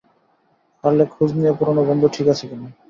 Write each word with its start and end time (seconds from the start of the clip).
পারলে 0.83 1.03
খোঁজ 1.13 1.29
নিয়ো 1.37 1.53
পুরানো 1.59 1.81
বন্ধু 1.89 2.07
ঠিক 2.15 2.27
আছে 2.33 2.45
কিনা। 2.49 2.67